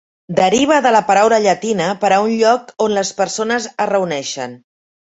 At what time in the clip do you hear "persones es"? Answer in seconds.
3.21-3.93